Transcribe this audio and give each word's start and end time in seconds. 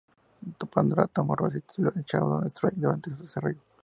Pandora 0.73 1.05
Tomorrow 1.11 1.51
se 1.51 1.61
tituló 1.61 1.91
Shadow 2.03 2.43
Strike 2.49 2.77
durante 2.79 3.15
su 3.15 3.21
desarrollo. 3.21 3.61